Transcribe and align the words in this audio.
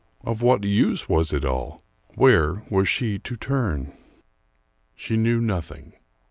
Of 0.23 0.41
what 0.41 0.63
use 0.63 1.07
was 1.07 1.31
it 1.31 1.45
all? 1.45 1.83
Where 2.15 2.63
was 2.71 2.89
she 2.89 3.19
to 3.19 3.37
turn? 3.37 3.93
She 4.95 5.15
knew 5.15 5.39
nothing. 5.39 5.93